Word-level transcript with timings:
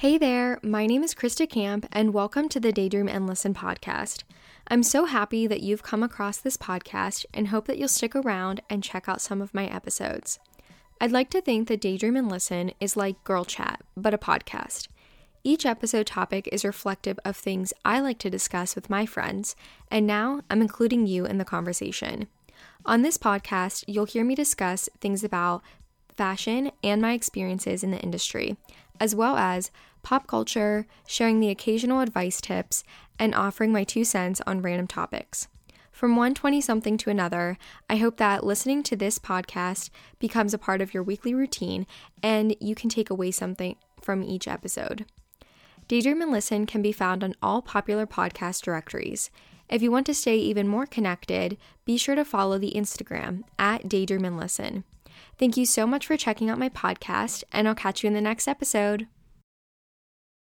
Hey 0.00 0.18
there, 0.18 0.60
my 0.62 0.84
name 0.84 1.02
is 1.02 1.14
Krista 1.14 1.48
Camp, 1.48 1.86
and 1.90 2.12
welcome 2.12 2.50
to 2.50 2.60
the 2.60 2.70
Daydream 2.70 3.08
and 3.08 3.26
Listen 3.26 3.54
podcast. 3.54 4.24
I'm 4.68 4.82
so 4.82 5.06
happy 5.06 5.46
that 5.46 5.62
you've 5.62 5.82
come 5.82 6.02
across 6.02 6.36
this 6.36 6.58
podcast 6.58 7.24
and 7.32 7.48
hope 7.48 7.66
that 7.66 7.78
you'll 7.78 7.88
stick 7.88 8.14
around 8.14 8.60
and 8.68 8.84
check 8.84 9.08
out 9.08 9.22
some 9.22 9.40
of 9.40 9.54
my 9.54 9.64
episodes. 9.68 10.38
I'd 11.00 11.12
like 11.12 11.30
to 11.30 11.40
think 11.40 11.68
that 11.68 11.80
Daydream 11.80 12.14
and 12.14 12.30
Listen 12.30 12.72
is 12.78 12.94
like 12.94 13.24
Girl 13.24 13.46
Chat, 13.46 13.80
but 13.96 14.12
a 14.12 14.18
podcast. 14.18 14.88
Each 15.42 15.64
episode 15.64 16.06
topic 16.06 16.46
is 16.52 16.62
reflective 16.62 17.18
of 17.24 17.34
things 17.34 17.72
I 17.82 18.00
like 18.00 18.18
to 18.18 18.28
discuss 18.28 18.74
with 18.74 18.90
my 18.90 19.06
friends, 19.06 19.56
and 19.90 20.06
now 20.06 20.42
I'm 20.50 20.60
including 20.60 21.06
you 21.06 21.24
in 21.24 21.38
the 21.38 21.44
conversation. 21.46 22.26
On 22.84 23.00
this 23.00 23.16
podcast, 23.16 23.84
you'll 23.86 24.04
hear 24.04 24.26
me 24.26 24.34
discuss 24.34 24.90
things 25.00 25.24
about 25.24 25.62
fashion 26.18 26.70
and 26.82 27.00
my 27.00 27.12
experiences 27.12 27.82
in 27.82 27.90
the 27.90 28.00
industry, 28.00 28.56
as 29.00 29.14
well 29.14 29.36
as 29.36 29.70
pop 30.02 30.26
culture, 30.26 30.86
sharing 31.06 31.40
the 31.40 31.50
occasional 31.50 32.00
advice 32.00 32.40
tips, 32.40 32.84
and 33.18 33.34
offering 33.34 33.72
my 33.72 33.84
two 33.84 34.04
cents 34.04 34.40
on 34.46 34.62
random 34.62 34.86
topics. 34.86 35.48
From 35.90 36.14
one 36.14 36.34
20 36.34 36.60
something 36.60 36.98
to 36.98 37.10
another, 37.10 37.56
I 37.88 37.96
hope 37.96 38.18
that 38.18 38.44
listening 38.44 38.82
to 38.82 38.96
this 38.96 39.18
podcast 39.18 39.88
becomes 40.18 40.52
a 40.52 40.58
part 40.58 40.82
of 40.82 40.92
your 40.92 41.02
weekly 41.02 41.32
routine 41.32 41.86
and 42.22 42.54
you 42.60 42.74
can 42.74 42.90
take 42.90 43.08
away 43.08 43.30
something 43.30 43.76
from 44.02 44.22
each 44.22 44.46
episode. 44.46 45.06
Daydream 45.88 46.20
and 46.20 46.30
Listen 46.30 46.66
can 46.66 46.82
be 46.82 46.92
found 46.92 47.24
on 47.24 47.34
all 47.42 47.62
popular 47.62 48.06
podcast 48.06 48.62
directories. 48.62 49.30
If 49.68 49.82
you 49.82 49.90
want 49.90 50.04
to 50.06 50.14
stay 50.14 50.36
even 50.36 50.68
more 50.68 50.84
connected, 50.84 51.56
be 51.84 51.96
sure 51.96 52.14
to 52.14 52.24
follow 52.24 52.58
the 52.58 52.74
Instagram 52.76 53.44
at 53.58 53.88
Daydream 53.88 54.24
and 54.24 54.36
Listen. 54.36 54.84
Thank 55.38 55.56
you 55.56 55.66
so 55.66 55.86
much 55.86 56.06
for 56.06 56.16
checking 56.16 56.50
out 56.50 56.58
my 56.58 56.68
podcast, 56.68 57.44
and 57.52 57.68
I'll 57.68 57.74
catch 57.74 58.02
you 58.02 58.08
in 58.08 58.14
the 58.14 58.20
next 58.20 58.48
episode. 58.48 59.06